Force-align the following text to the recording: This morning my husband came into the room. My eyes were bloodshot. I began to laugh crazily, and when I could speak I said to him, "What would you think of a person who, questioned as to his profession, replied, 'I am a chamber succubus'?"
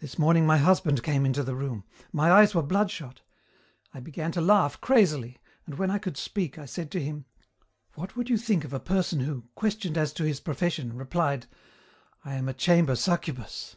This 0.00 0.18
morning 0.18 0.44
my 0.46 0.58
husband 0.58 1.02
came 1.02 1.24
into 1.24 1.42
the 1.42 1.54
room. 1.54 1.84
My 2.12 2.30
eyes 2.30 2.54
were 2.54 2.60
bloodshot. 2.62 3.22
I 3.94 3.98
began 4.00 4.30
to 4.32 4.42
laugh 4.42 4.78
crazily, 4.78 5.38
and 5.64 5.76
when 5.78 5.90
I 5.90 5.96
could 5.96 6.18
speak 6.18 6.58
I 6.58 6.66
said 6.66 6.90
to 6.90 7.02
him, 7.02 7.24
"What 7.94 8.14
would 8.14 8.28
you 8.28 8.36
think 8.36 8.64
of 8.64 8.74
a 8.74 8.78
person 8.78 9.20
who, 9.20 9.44
questioned 9.54 9.96
as 9.96 10.12
to 10.20 10.24
his 10.24 10.38
profession, 10.38 10.94
replied, 10.94 11.46
'I 12.26 12.34
am 12.34 12.48
a 12.50 12.52
chamber 12.52 12.94
succubus'?" 12.94 13.76